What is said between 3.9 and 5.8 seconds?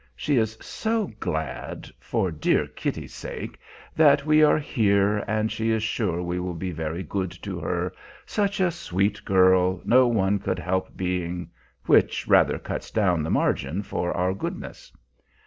that we are here, and she